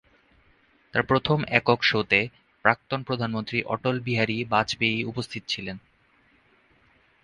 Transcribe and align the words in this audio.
তার 0.93 1.03
প্রথম 1.03 1.39
একক 1.49 1.79
শোতে 1.83 2.19
প্রাক্তন 2.65 2.99
প্রধানমন্ত্রী 3.03 3.59
অটল 3.65 3.95
বিহারী 3.99 4.37
বাজপেয়ী 4.43 4.97
উপস্থিত 5.03 5.43
ছিলেন। 5.47 5.77